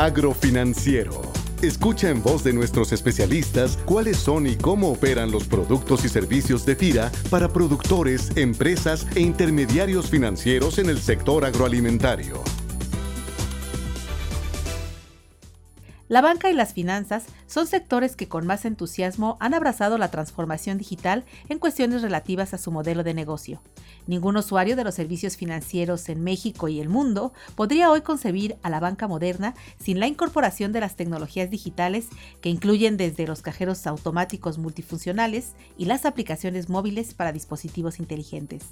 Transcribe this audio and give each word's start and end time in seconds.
Agrofinanciero. 0.00 1.20
Escucha 1.60 2.08
en 2.08 2.22
voz 2.22 2.42
de 2.42 2.54
nuestros 2.54 2.90
especialistas 2.90 3.76
cuáles 3.84 4.16
son 4.16 4.46
y 4.46 4.56
cómo 4.56 4.90
operan 4.90 5.30
los 5.30 5.44
productos 5.44 6.06
y 6.06 6.08
servicios 6.08 6.64
de 6.64 6.74
FIRA 6.74 7.12
para 7.28 7.50
productores, 7.52 8.34
empresas 8.34 9.06
e 9.14 9.20
intermediarios 9.20 10.08
financieros 10.08 10.78
en 10.78 10.88
el 10.88 11.02
sector 11.02 11.44
agroalimentario. 11.44 12.42
La 16.08 16.22
banca 16.22 16.48
y 16.48 16.54
las 16.54 16.72
finanzas 16.72 17.24
son 17.50 17.66
sectores 17.66 18.14
que 18.14 18.28
con 18.28 18.46
más 18.46 18.64
entusiasmo 18.64 19.36
han 19.40 19.54
abrazado 19.54 19.98
la 19.98 20.12
transformación 20.12 20.78
digital 20.78 21.24
en 21.48 21.58
cuestiones 21.58 22.00
relativas 22.00 22.54
a 22.54 22.58
su 22.58 22.70
modelo 22.70 23.02
de 23.02 23.12
negocio. 23.12 23.60
Ningún 24.06 24.36
usuario 24.36 24.76
de 24.76 24.84
los 24.84 24.94
servicios 24.94 25.36
financieros 25.36 26.08
en 26.08 26.22
México 26.22 26.68
y 26.68 26.78
el 26.78 26.88
mundo 26.88 27.32
podría 27.56 27.90
hoy 27.90 28.02
concebir 28.02 28.56
a 28.62 28.70
la 28.70 28.78
banca 28.78 29.08
moderna 29.08 29.56
sin 29.80 29.98
la 29.98 30.06
incorporación 30.06 30.70
de 30.70 30.78
las 30.78 30.94
tecnologías 30.94 31.50
digitales 31.50 32.06
que 32.40 32.50
incluyen 32.50 32.96
desde 32.96 33.26
los 33.26 33.42
cajeros 33.42 33.84
automáticos 33.88 34.58
multifuncionales 34.58 35.54
y 35.76 35.86
las 35.86 36.06
aplicaciones 36.06 36.68
móviles 36.68 37.14
para 37.14 37.32
dispositivos 37.32 37.98
inteligentes. 37.98 38.62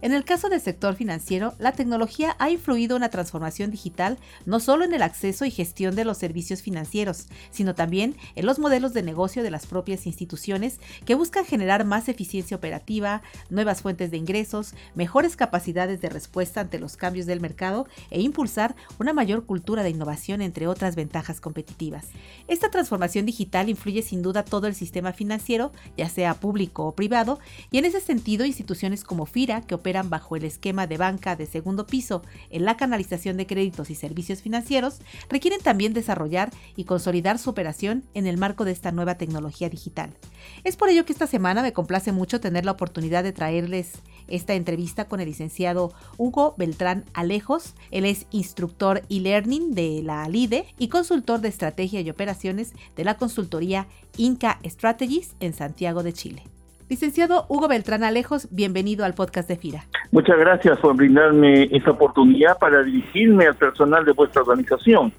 En 0.00 0.14
el 0.14 0.24
caso 0.24 0.48
del 0.48 0.62
sector 0.62 0.94
financiero, 0.94 1.52
la 1.58 1.72
tecnología 1.72 2.34
ha 2.38 2.48
influido 2.48 2.96
en 2.96 3.02
la 3.02 3.10
transformación 3.10 3.70
digital 3.70 4.16
no 4.46 4.58
solo 4.58 4.86
en 4.86 4.94
el 4.94 5.02
acceso 5.02 5.44
y 5.44 5.50
gestión 5.50 5.94
de 5.94 6.06
los 6.06 6.16
servicios 6.16 6.62
financieros, 6.62 7.26
sino 7.50 7.74
también 7.74 8.16
en 8.34 8.46
los 8.46 8.58
modelos 8.58 8.92
de 8.92 9.02
negocio 9.02 9.42
de 9.42 9.50
las 9.50 9.66
propias 9.66 10.06
instituciones 10.06 10.80
que 11.04 11.14
buscan 11.14 11.44
generar 11.44 11.84
más 11.84 12.08
eficiencia 12.08 12.56
operativa, 12.56 13.22
nuevas 13.50 13.82
fuentes 13.82 14.10
de 14.10 14.16
ingresos, 14.16 14.74
mejores 14.94 15.36
capacidades 15.36 16.00
de 16.00 16.08
respuesta 16.08 16.60
ante 16.60 16.78
los 16.78 16.96
cambios 16.96 17.26
del 17.26 17.40
mercado 17.40 17.86
e 18.10 18.20
impulsar 18.20 18.74
una 18.98 19.12
mayor 19.12 19.46
cultura 19.46 19.82
de 19.82 19.90
innovación, 19.90 20.42
entre 20.42 20.66
otras 20.66 20.96
ventajas 20.96 21.40
competitivas. 21.40 22.08
Esta 22.48 22.70
transformación 22.70 23.26
digital 23.26 23.68
influye 23.68 24.02
sin 24.02 24.22
duda 24.22 24.44
todo 24.44 24.66
el 24.66 24.74
sistema 24.74 25.12
financiero, 25.12 25.72
ya 25.96 26.08
sea 26.08 26.34
público 26.34 26.86
o 26.86 26.94
privado, 26.94 27.38
y 27.70 27.78
en 27.78 27.84
ese 27.84 28.00
sentido 28.00 28.44
instituciones 28.44 29.04
como 29.04 29.26
FIRA, 29.26 29.62
que 29.62 29.74
operan 29.74 30.10
bajo 30.10 30.36
el 30.36 30.44
esquema 30.44 30.86
de 30.86 30.96
banca 30.96 31.36
de 31.36 31.46
segundo 31.46 31.86
piso 31.86 32.22
en 32.50 32.64
la 32.64 32.76
canalización 32.76 33.36
de 33.36 33.46
créditos 33.46 33.90
y 33.90 33.94
servicios 33.94 34.42
financieros, 34.42 35.00
requieren 35.28 35.60
también 35.60 35.92
desarrollar 35.92 36.50
y 36.76 36.84
consolidar 36.84 37.38
su 37.38 37.50
operación 37.50 38.04
en 38.14 38.26
el 38.26 38.38
marco 38.38 38.64
de 38.64 38.72
esta 38.72 38.92
nueva 38.92 39.16
tecnología 39.16 39.68
digital. 39.68 40.10
Es 40.64 40.76
por 40.76 40.88
ello 40.88 41.04
que 41.04 41.12
esta 41.12 41.26
semana 41.26 41.62
me 41.62 41.72
complace 41.72 42.12
mucho 42.12 42.40
tener 42.40 42.64
la 42.64 42.72
oportunidad 42.72 43.22
de 43.24 43.32
traerles 43.32 44.02
esta 44.28 44.54
entrevista 44.54 45.06
con 45.06 45.20
el 45.20 45.26
licenciado 45.26 45.92
Hugo 46.16 46.54
Beltrán 46.56 47.04
Alejos. 47.14 47.74
Él 47.90 48.04
es 48.04 48.26
instructor 48.30 49.02
e-learning 49.08 49.74
de 49.74 50.02
la 50.02 50.28
LIDE 50.28 50.66
y 50.78 50.88
consultor 50.88 51.40
de 51.40 51.48
estrategia 51.48 52.00
y 52.00 52.10
operaciones 52.10 52.72
de 52.96 53.04
la 53.04 53.16
consultoría 53.16 53.86
Inca 54.16 54.58
Strategies 54.64 55.36
en 55.40 55.52
Santiago 55.52 56.02
de 56.02 56.12
Chile. 56.12 56.42
Licenciado 56.88 57.46
Hugo 57.48 57.68
Beltrán 57.68 58.04
Alejos, 58.04 58.48
bienvenido 58.50 59.06
al 59.06 59.14
podcast 59.14 59.48
de 59.48 59.56
FIRA. 59.56 59.86
Muchas 60.10 60.38
gracias 60.38 60.78
por 60.78 60.94
brindarme 60.94 61.62
esta 61.72 61.92
oportunidad 61.92 62.58
para 62.58 62.82
dirigirme 62.82 63.46
al 63.46 63.56
personal 63.56 64.04
de 64.04 64.12
vuestra 64.12 64.42
organización 64.42 65.10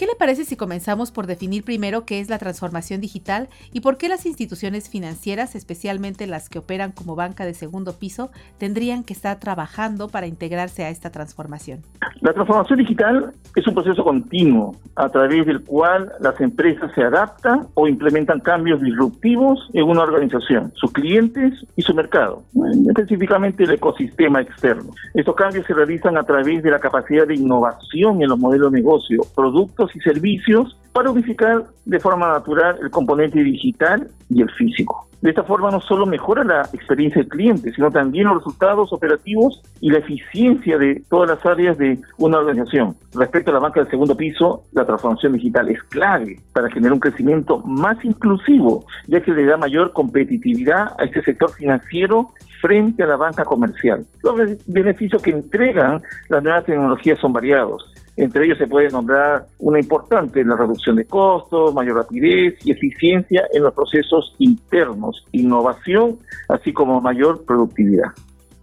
¿Qué 0.00 0.06
le 0.06 0.14
parece 0.14 0.46
si 0.46 0.56
comenzamos 0.56 1.10
por 1.12 1.26
definir 1.26 1.62
primero 1.62 2.06
qué 2.06 2.20
es 2.20 2.30
la 2.30 2.38
transformación 2.38 3.02
digital 3.02 3.50
y 3.70 3.80
por 3.80 3.98
qué 3.98 4.08
las 4.08 4.24
instituciones 4.24 4.88
financieras, 4.88 5.54
especialmente 5.54 6.26
las 6.26 6.48
que 6.48 6.58
operan 6.58 6.92
como 6.92 7.16
banca 7.16 7.44
de 7.44 7.52
segundo 7.52 7.98
piso, 7.98 8.30
tendrían 8.56 9.04
que 9.04 9.12
estar 9.12 9.38
trabajando 9.38 10.08
para 10.08 10.26
integrarse 10.26 10.84
a 10.84 10.88
esta 10.88 11.10
transformación? 11.10 11.80
La 12.22 12.32
transformación 12.32 12.78
digital 12.78 13.34
es 13.54 13.66
un 13.66 13.74
proceso 13.74 14.02
continuo 14.02 14.74
a 14.96 15.10
través 15.10 15.44
del 15.44 15.62
cual 15.64 16.10
las 16.20 16.40
empresas 16.40 16.90
se 16.94 17.02
adaptan 17.02 17.66
o 17.74 17.86
implementan 17.86 18.40
cambios 18.40 18.80
disruptivos 18.80 19.68
en 19.74 19.84
una 19.84 20.04
organización, 20.04 20.72
sus 20.76 20.92
clientes 20.92 21.52
y 21.76 21.82
su 21.82 21.92
mercado, 21.92 22.42
específicamente 22.88 23.64
el 23.64 23.72
ecosistema 23.72 24.40
externo. 24.40 24.92
Estos 25.12 25.34
cambios 25.34 25.66
se 25.66 25.74
realizan 25.74 26.16
a 26.16 26.22
través 26.22 26.62
de 26.62 26.70
la 26.70 26.78
capacidad 26.78 27.26
de 27.26 27.34
innovación 27.34 28.22
en 28.22 28.30
los 28.30 28.38
modelos 28.38 28.72
de 28.72 28.78
negocio, 28.78 29.20
productos 29.34 29.89
y 29.94 30.00
servicios 30.00 30.76
para 30.92 31.10
unificar 31.10 31.64
de 31.84 32.00
forma 32.00 32.28
natural 32.28 32.78
el 32.82 32.90
componente 32.90 33.42
digital 33.42 34.08
y 34.28 34.42
el 34.42 34.50
físico. 34.50 35.06
De 35.22 35.28
esta 35.28 35.44
forma 35.44 35.70
no 35.70 35.82
solo 35.82 36.06
mejora 36.06 36.44
la 36.44 36.62
experiencia 36.72 37.20
del 37.20 37.30
cliente, 37.30 37.72
sino 37.74 37.90
también 37.90 38.26
los 38.26 38.38
resultados 38.38 38.90
operativos 38.90 39.60
y 39.80 39.90
la 39.90 39.98
eficiencia 39.98 40.78
de 40.78 41.02
todas 41.10 41.28
las 41.28 41.44
áreas 41.44 41.76
de 41.76 41.98
una 42.16 42.38
organización. 42.38 42.96
Respecto 43.14 43.50
a 43.50 43.54
la 43.54 43.60
banca 43.60 43.80
del 43.80 43.90
segundo 43.90 44.16
piso, 44.16 44.62
la 44.72 44.86
transformación 44.86 45.34
digital 45.34 45.68
es 45.68 45.82
clave 45.84 46.40
para 46.54 46.70
generar 46.70 46.94
un 46.94 47.00
crecimiento 47.00 47.58
más 47.58 48.02
inclusivo, 48.02 48.86
ya 49.08 49.20
que 49.20 49.32
le 49.32 49.44
da 49.44 49.58
mayor 49.58 49.92
competitividad 49.92 50.94
a 50.98 51.04
este 51.04 51.22
sector 51.22 51.52
financiero 51.52 52.30
frente 52.62 53.02
a 53.02 53.06
la 53.06 53.16
banca 53.16 53.44
comercial. 53.44 54.06
Los 54.22 54.36
beneficios 54.66 55.20
que 55.20 55.30
entregan 55.30 56.02
las 56.30 56.42
nuevas 56.42 56.64
tecnologías 56.64 57.18
son 57.18 57.34
variados 57.34 57.89
entre 58.20 58.44
ellos 58.44 58.58
se 58.58 58.66
puede 58.66 58.90
nombrar 58.90 59.46
una 59.58 59.80
importante, 59.80 60.44
la 60.44 60.54
reducción 60.54 60.96
de 60.96 61.06
costos, 61.06 61.72
mayor 61.72 61.96
rapidez 61.96 62.54
y 62.64 62.70
eficiencia 62.70 63.46
en 63.52 63.62
los 63.62 63.72
procesos 63.72 64.34
internos, 64.38 65.24
innovación, 65.32 66.18
así 66.48 66.72
como 66.72 67.00
mayor 67.00 67.44
productividad. 67.46 68.08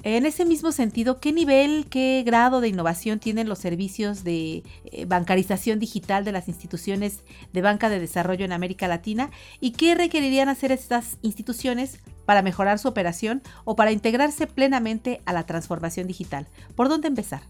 En 0.04 0.28
ese 0.28 0.46
mismo 0.46 0.72
sentido, 0.72 1.20
¿qué 1.20 1.34
nivel, 1.34 1.88
qué 1.90 2.24
grado 2.24 2.62
de 2.62 2.68
innovación 2.68 3.18
tienen 3.18 3.50
los 3.50 3.58
servicios 3.58 4.24
de 4.24 4.64
eh, 4.86 5.06
bancarización 5.06 5.80
digital 5.80 6.24
de 6.24 6.32
las 6.32 6.48
instituciones 6.48 7.26
de 7.52 7.62
banca 7.64 7.90
de 7.90 8.00
desarrollo 8.00 8.46
en 8.46 8.52
América 8.52 8.88
Latina? 8.88 9.32
¿Y 9.60 9.72
qué 9.72 9.96
requerirían 9.96 10.50
hacer 10.50 10.72
estas 10.72 11.18
instituciones 11.24 12.00
para 12.26 12.44
mejorar 12.44 12.78
su 12.78 12.88
operación 12.88 13.42
o 13.66 13.76
para 13.76 13.92
integrarse 13.92 14.46
plenamente 14.46 15.20
a 15.26 15.34
la 15.34 15.48
transformación 15.48 16.06
digital? 16.06 16.48
¿Por 16.76 16.90
dónde 16.90 17.08
empezar? 17.08 17.42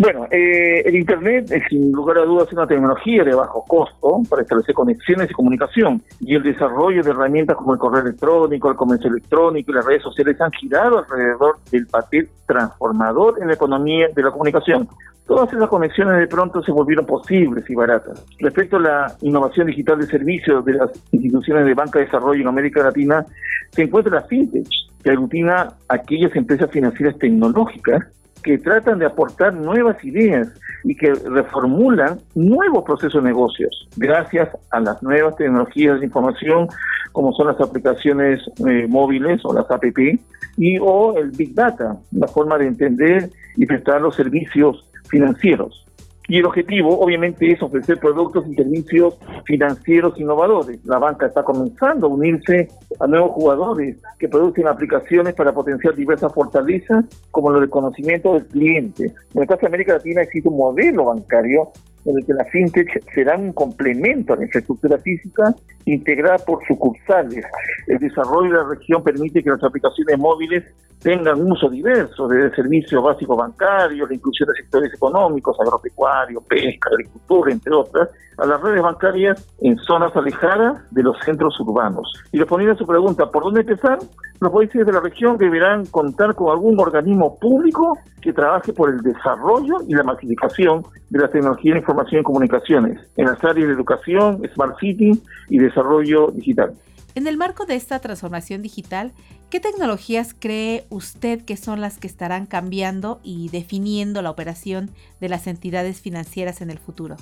Bueno, 0.00 0.26
eh, 0.30 0.80
el 0.86 0.96
Internet 0.96 1.50
es 1.50 1.62
sin 1.68 1.92
lugar 1.92 2.16
a 2.16 2.24
dudas 2.24 2.50
una 2.54 2.66
tecnología 2.66 3.22
de 3.22 3.34
bajo 3.34 3.62
costo 3.68 4.22
para 4.30 4.40
establecer 4.40 4.74
conexiones 4.74 5.30
y 5.30 5.34
comunicación 5.34 6.02
y 6.20 6.36
el 6.36 6.42
desarrollo 6.42 7.02
de 7.02 7.10
herramientas 7.10 7.54
como 7.58 7.74
el 7.74 7.78
correo 7.78 8.00
electrónico, 8.00 8.70
el 8.70 8.76
comercio 8.76 9.10
electrónico 9.10 9.70
y 9.70 9.74
las 9.74 9.84
redes 9.84 10.02
sociales 10.02 10.40
han 10.40 10.52
girado 10.52 11.00
alrededor 11.00 11.58
del 11.70 11.86
papel 11.86 12.30
transformador 12.46 13.42
en 13.42 13.48
la 13.48 13.52
economía 13.52 14.08
de 14.08 14.22
la 14.22 14.30
comunicación. 14.30 14.88
Todas 15.26 15.52
esas 15.52 15.68
conexiones 15.68 16.18
de 16.18 16.28
pronto 16.28 16.62
se 16.62 16.72
volvieron 16.72 17.04
posibles 17.04 17.68
y 17.68 17.74
baratas. 17.74 18.24
Respecto 18.38 18.78
a 18.78 18.80
la 18.80 19.16
innovación 19.20 19.66
digital 19.66 19.98
de 19.98 20.06
servicios 20.06 20.64
de 20.64 20.76
las 20.76 20.92
instituciones 21.12 21.66
de 21.66 21.74
banca 21.74 21.98
de 21.98 22.06
desarrollo 22.06 22.40
en 22.40 22.48
América 22.48 22.82
Latina, 22.82 23.26
se 23.68 23.82
encuentra 23.82 24.14
la 24.14 24.22
FinTech, 24.22 24.66
que 25.04 25.10
aglutina 25.10 25.74
aquellas 25.90 26.34
empresas 26.34 26.70
financieras 26.70 27.18
tecnológicas 27.18 28.02
que 28.42 28.58
tratan 28.58 28.98
de 28.98 29.06
aportar 29.06 29.54
nuevas 29.54 30.02
ideas 30.04 30.48
y 30.84 30.96
que 30.96 31.12
reformulan 31.12 32.18
nuevos 32.34 32.84
procesos 32.84 33.22
de 33.22 33.28
negocios 33.28 33.88
gracias 33.96 34.48
a 34.70 34.80
las 34.80 35.02
nuevas 35.02 35.36
tecnologías 35.36 36.00
de 36.00 36.06
información 36.06 36.68
como 37.12 37.32
son 37.32 37.48
las 37.48 37.60
aplicaciones 37.60 38.40
eh, 38.66 38.86
móviles 38.88 39.40
o 39.44 39.52
las 39.52 39.70
APP 39.70 40.18
y 40.56 40.78
o 40.80 41.16
el 41.16 41.30
Big 41.30 41.54
Data, 41.54 41.96
la 42.12 42.28
forma 42.28 42.58
de 42.58 42.66
entender 42.66 43.30
y 43.56 43.66
prestar 43.66 44.00
los 44.00 44.14
servicios 44.14 44.84
financieros. 45.08 45.86
Y 46.30 46.38
el 46.38 46.46
objetivo, 46.46 47.00
obviamente, 47.00 47.50
es 47.50 47.60
ofrecer 47.60 47.98
productos 47.98 48.46
y 48.46 48.54
servicios 48.54 49.18
financieros 49.46 50.16
innovadores. 50.16 50.78
La 50.84 51.00
banca 51.00 51.26
está 51.26 51.42
comenzando 51.42 52.06
a 52.06 52.10
unirse 52.10 52.68
a 53.00 53.08
nuevos 53.08 53.32
jugadores 53.32 53.96
que 54.16 54.28
producen 54.28 54.68
aplicaciones 54.68 55.34
para 55.34 55.52
potenciar 55.52 55.96
diversas 55.96 56.32
fortalezas, 56.32 57.04
como 57.32 57.50
lo 57.50 57.58
del 57.58 57.68
conocimiento 57.68 58.34
del 58.34 58.46
cliente. 58.46 59.12
En 59.34 59.42
el 59.42 59.48
caso 59.48 59.62
de 59.62 59.66
América 59.66 59.94
Latina 59.94 60.22
existe 60.22 60.48
un 60.48 60.58
modelo 60.58 61.06
bancario 61.06 61.72
en 62.04 62.18
el 62.18 62.24
que 62.24 62.34
la 62.34 62.44
fintech 62.46 63.04
será 63.14 63.36
un 63.36 63.52
complemento 63.52 64.32
a 64.32 64.36
la 64.36 64.44
infraestructura 64.44 64.98
física 64.98 65.54
integrada 65.84 66.38
por 66.38 66.64
sucursales. 66.66 67.44
El 67.86 67.98
desarrollo 67.98 68.50
de 68.50 68.56
la 68.56 68.68
región 68.68 69.02
permite 69.02 69.42
que 69.42 69.50
las 69.50 69.62
aplicaciones 69.62 70.18
móviles 70.18 70.64
tengan 71.00 71.40
un 71.40 71.52
uso 71.52 71.68
diverso, 71.68 72.28
de 72.28 72.50
servicios 72.54 73.02
básicos 73.02 73.36
bancarios, 73.36 74.08
la 74.08 74.14
inclusión 74.14 74.48
de 74.50 74.62
sectores 74.62 74.92
económicos, 74.92 75.56
agropecuario, 75.58 76.40
pesca, 76.42 76.90
agricultura, 76.90 77.52
entre 77.52 77.74
otras, 77.74 78.10
a 78.36 78.46
las 78.46 78.60
redes 78.60 78.82
bancarias 78.82 79.46
en 79.60 79.76
zonas 79.78 80.14
alejadas 80.14 80.82
de 80.90 81.02
los 81.02 81.18
centros 81.24 81.58
urbanos. 81.60 82.12
Y 82.32 82.38
respondiendo 82.38 82.74
a 82.74 82.78
su 82.78 82.86
pregunta, 82.86 83.30
¿por 83.30 83.44
dónde 83.44 83.60
empezar? 83.60 83.98
Los 84.40 84.52
países 84.52 84.86
de 84.86 84.92
la 84.92 85.00
región 85.00 85.36
deberán 85.36 85.84
contar 85.84 86.34
con 86.34 86.50
algún 86.50 86.80
organismo 86.80 87.38
público 87.38 87.98
que 88.22 88.32
trabaje 88.32 88.72
por 88.72 88.88
el 88.88 89.02
desarrollo 89.02 89.82
y 89.86 89.94
la 89.94 90.02
masificación 90.02 90.82
de 91.10 91.18
la 91.18 91.28
tecnología 91.28 91.74
de 91.74 91.80
información 91.80 92.22
y 92.22 92.24
comunicaciones 92.24 92.98
en 93.16 93.26
las 93.26 93.44
áreas 93.44 93.68
de 93.68 93.74
educación, 93.74 94.40
smart 94.54 94.78
city 94.80 95.22
y 95.50 95.58
desarrollo 95.58 96.28
digital. 96.28 96.72
En 97.14 97.26
el 97.26 97.36
marco 97.36 97.66
de 97.66 97.74
esta 97.74 97.98
transformación 97.98 98.62
digital, 98.62 99.12
¿qué 99.50 99.60
tecnologías 99.60 100.34
cree 100.38 100.84
usted 100.88 101.44
que 101.44 101.58
son 101.58 101.82
las 101.82 101.98
que 101.98 102.06
estarán 102.06 102.46
cambiando 102.46 103.20
y 103.22 103.50
definiendo 103.50 104.22
la 104.22 104.30
operación 104.30 104.88
de 105.20 105.28
las 105.28 105.48
entidades 105.48 106.00
financieras 106.00 106.62
en 106.62 106.70
el 106.70 106.78
futuro? 106.78 107.16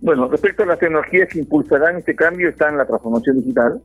Bueno, 0.00 0.26
respecto 0.26 0.64
a 0.64 0.66
las 0.66 0.80
tecnologías 0.80 1.28
que 1.28 1.38
impulsarán 1.38 1.98
este 1.98 2.16
cambio 2.16 2.48
están 2.48 2.76
la 2.76 2.86
transformación 2.86 3.38
digital, 3.38 3.80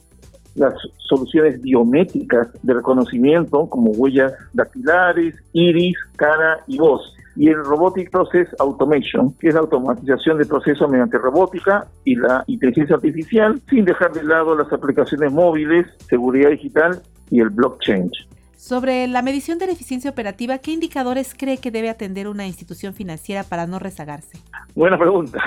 las 0.55 0.73
soluciones 0.97 1.61
biométricas 1.61 2.47
de 2.63 2.73
reconocimiento 2.73 3.67
como 3.69 3.91
huellas 3.91 4.33
dactilares, 4.53 5.35
iris, 5.53 5.97
cara 6.15 6.59
y 6.67 6.77
voz, 6.77 7.15
y 7.35 7.47
el 7.47 7.63
Robotic 7.63 8.11
Process 8.11 8.47
Automation, 8.59 9.33
que 9.39 9.47
es 9.49 9.53
la 9.53 9.61
automatización 9.61 10.37
de 10.37 10.45
procesos 10.45 10.89
mediante 10.89 11.17
robótica 11.17 11.87
y 12.03 12.15
la 12.15 12.43
inteligencia 12.47 12.95
artificial, 12.95 13.61
sin 13.69 13.85
dejar 13.85 14.11
de 14.11 14.23
lado 14.23 14.55
las 14.55 14.71
aplicaciones 14.71 15.31
móviles, 15.31 15.87
seguridad 16.09 16.49
digital 16.49 17.01
y 17.29 17.39
el 17.39 17.49
blockchain. 17.49 18.11
Sobre 18.57 19.07
la 19.07 19.23
medición 19.23 19.57
de 19.57 19.65
la 19.65 19.71
eficiencia 19.71 20.11
operativa, 20.11 20.59
¿qué 20.59 20.71
indicadores 20.71 21.33
cree 21.35 21.57
que 21.57 21.71
debe 21.71 21.89
atender 21.89 22.27
una 22.27 22.45
institución 22.45 22.93
financiera 22.93 23.43
para 23.43 23.65
no 23.65 23.79
rezagarse? 23.79 24.37
Buena 24.75 24.99
pregunta. 24.99 25.39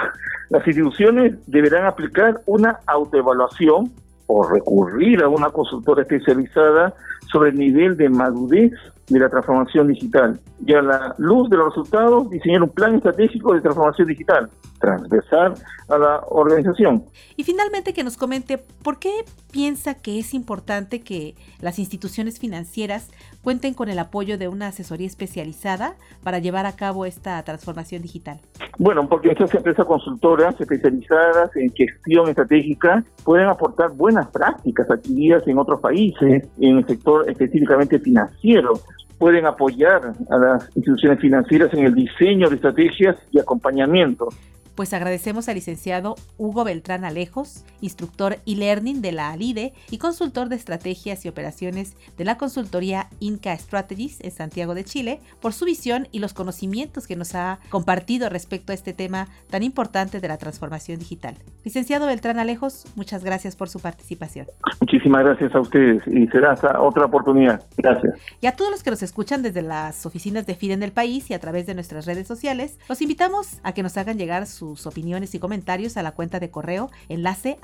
Las 0.51 0.67
instituciones 0.67 1.37
deberán 1.47 1.87
aplicar 1.87 2.41
una 2.47 2.81
autoevaluación 2.87 3.93
o 4.27 4.43
recurrir 4.43 5.23
a 5.23 5.29
una 5.29 5.51
consultora 5.51 6.03
especializada 6.03 6.95
sobre 7.31 7.51
el 7.51 7.59
nivel 7.59 7.97
de 7.97 8.09
madurez 8.09 8.73
de 9.09 9.19
la 9.19 9.29
transformación 9.29 9.89
digital 9.89 10.41
y 10.65 10.73
a 10.73 10.81
la 10.81 11.15
luz 11.19 11.51
de 11.51 11.57
los 11.57 11.69
resultados 11.69 12.31
diseñar 12.31 12.63
un 12.63 12.71
plan 12.71 12.95
estratégico 12.95 13.53
de 13.53 13.61
transformación 13.61 14.09
digital 14.09 14.51
transversal 14.81 15.55
a 15.89 15.99
la 15.99 16.21
organización. 16.29 17.05
Y 17.37 17.45
finalmente 17.45 17.93
que 17.93 18.05
nos 18.05 18.17
comente 18.17 18.59
por 18.59 18.99
qué 18.99 19.25
piensa 19.51 19.95
que 19.95 20.19
es 20.19 20.35
importante 20.35 21.03
que 21.03 21.35
las 21.61 21.79
instituciones 21.79 22.39
financieras 22.39 23.09
cuenten 23.43 23.75
con 23.75 23.89
el 23.89 23.99
apoyo 23.99 24.39
de 24.39 24.49
una 24.49 24.69
asesoría 24.69 25.07
especializada 25.07 25.97
para 26.23 26.39
llevar 26.39 26.67
a 26.67 26.77
cabo 26.77 27.07
esta 27.07 27.43
transformación 27.43 28.03
digital. 28.03 28.41
Bueno, 28.79 29.09
porque 29.09 29.31
estas 29.31 29.55
empresas 29.55 29.87
consultoras 29.87 30.61
especializadas 30.61 31.55
en 31.57 31.73
gestión 31.73 32.29
estratégica 32.29 33.05
pueden 33.25 33.47
aportar 33.47 33.93
buenas 33.93 34.27
prácticas 34.29 34.91
adquiridas 34.91 35.47
en 35.47 35.59
otros 35.59 35.81
países, 35.81 36.49
en 36.59 36.79
el 36.79 36.87
sector 36.87 37.29
específicamente 37.31 37.99
financiero, 38.01 38.73
pueden 39.19 39.47
apoyar 39.47 40.13
a 40.31 40.37
las 40.37 40.77
instituciones 40.77 41.21
financieras 41.21 41.73
en 41.73 41.85
el 41.85 41.95
diseño 41.95 42.49
de 42.49 42.57
estrategias 42.57 43.17
y 43.31 43.39
acompañamiento 43.39 44.29
pues 44.75 44.93
agradecemos 44.93 45.49
al 45.49 45.55
licenciado 45.55 46.17
Hugo 46.37 46.65
Beltrán 46.65 47.05
Alejos, 47.05 47.65
instructor 47.81 48.39
e-learning 48.47 49.03
de 49.03 49.13
la 49.13 49.31
ALIDE 49.31 49.73
y 49.91 49.99
consultor 49.99 50.49
de 50.49 50.57
estrategias 50.57 51.25
y 51.25 51.29
operaciones 51.29 51.97
de 52.17 52.25
la 52.25 52.37
consultoría 52.37 53.09
Inca 53.21 53.57
Strategies 53.57 54.21
en 54.21 54.31
Santiago 54.31 54.75
de 54.75 54.85
Chile, 54.85 55.21
por 55.41 55.53
su 55.53 55.65
visión 55.65 56.09
y 56.11 56.19
los 56.19 56.35
conocimientos 56.35 57.07
que 57.07 57.17
nos 57.17 57.35
ha 57.35 57.61
compartido 57.71 58.29
respecto 58.29 58.73
a 58.73 58.75
este 58.75 58.93
tema 58.93 59.29
tan 59.51 59.63
importante 59.63 60.21
de 60.21 60.29
la 60.29 60.39
transformación 60.39 60.99
digital. 60.99 61.37
Licenciado 61.65 62.07
Beltrán 62.07 62.39
Alejos, 62.39 62.87
muchas 62.97 63.25
gracias 63.25 63.57
por 63.57 63.69
su 63.69 63.81
participación. 63.81 64.47
Muchísimas 64.81 65.25
gracias 65.25 65.55
a 65.55 65.61
ustedes 65.61 66.03
y 66.07 66.27
será 66.29 66.53
hasta 66.53 66.81
otra 66.81 67.07
oportunidad. 67.07 67.63
Gracias. 67.77 68.15
Y 68.41 68.47
a 68.47 68.57
todos 68.57 68.71
los 68.71 68.83
que 68.83 68.91
nos 68.91 69.03
escuchan 69.03 69.43
desde 69.43 69.63
las 69.63 70.05
oficinas 70.07 70.47
de 70.47 70.55
FIDE 70.55 70.75
en 70.75 70.83
el 70.83 70.93
país 70.93 71.31
y 71.31 71.35
a 71.35 71.39
través 71.39 71.67
de 71.67 71.75
nuestras 71.75 72.07
redes 72.07 72.27
sociales, 72.27 72.79
los 72.89 73.01
invitamos 73.01 73.61
a 73.63 73.73
que 73.73 73.83
nos 73.83 73.97
hagan 73.97 74.19
llegar 74.19 74.47
su 74.47 74.64
sus 74.65 74.87
opiniones 74.87 75.35
y 75.35 75.39
comentarios 75.39 75.97
a 75.97 76.03
la 76.03 76.13
cuenta 76.13 76.41
de 76.41 76.51
correo 76.51 76.91
enlace 77.09 77.59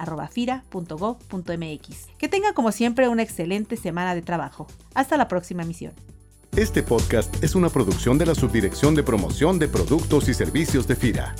Que 2.19 2.29
tengan 2.29 2.55
como 2.55 2.73
siempre 2.73 3.09
una 3.09 3.23
excelente 3.23 3.77
semana 3.77 4.15
de 4.15 4.23
trabajo. 4.23 4.67
Hasta 4.95 5.17
la 5.17 5.29
próxima 5.29 5.65
misión. 5.65 5.93
Este 6.57 6.83
podcast 6.83 7.43
es 7.43 7.55
una 7.55 7.69
producción 7.69 8.19
de 8.19 8.27
la 8.27 8.35
Subdirección 8.35 8.95
de 8.95 9.03
Promoción 9.03 9.59
de 9.59 9.69
Productos 9.69 10.29
y 10.29 10.35
Servicios 10.35 10.87
de 10.87 10.97
FIRA. 10.97 11.35